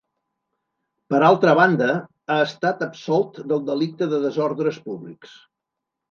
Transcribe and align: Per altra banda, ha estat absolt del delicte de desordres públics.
Per 1.13 1.17
altra 1.25 1.51
banda, 1.59 1.89
ha 2.31 2.37
estat 2.45 2.81
absolt 2.85 3.37
del 3.51 3.61
delicte 3.67 4.07
de 4.15 4.23
desordres 4.25 4.81
públics. 4.87 5.37